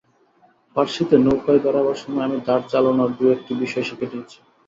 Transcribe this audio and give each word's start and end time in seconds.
পার্সিতে 0.75 1.15
নৌকায় 1.17 1.61
বেড়াবার 1.63 1.97
সময় 2.01 2.25
আমি 2.27 2.37
দাঁড় 2.47 2.65
চালানর 2.71 3.09
দু-একটি 3.17 3.51
বিষয় 3.61 3.85
শিখে 3.87 4.07
নিয়েছি। 4.11 4.37